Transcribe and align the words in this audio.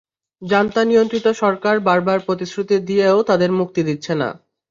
Junta 0.41 0.81
নিয়ন্ত্রিত 0.83 1.27
সরকার 1.41 1.75
বার 1.79 1.99
বার 2.01 2.19
প্রতিশ্রুতি 2.19 2.75
দিয়েও 2.89 3.19
তাঁদের 3.23 3.51
মুক্তি 3.51 3.81
দিচ্ছে 3.83 4.13
না। 4.15 4.29